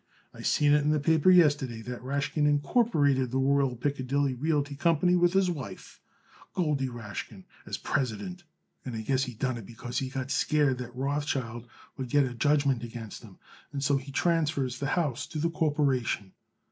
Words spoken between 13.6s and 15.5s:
And so he transfers the house to